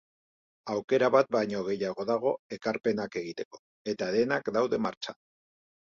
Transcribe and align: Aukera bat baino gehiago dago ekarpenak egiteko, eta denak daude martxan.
Aukera 0.75 1.09
bat 1.15 1.29
baino 1.35 1.61
gehiago 1.67 2.05
dago 2.11 2.31
ekarpenak 2.57 3.19
egiteko, 3.23 3.61
eta 3.95 4.09
denak 4.17 4.51
daude 4.57 4.85
martxan. 4.87 5.21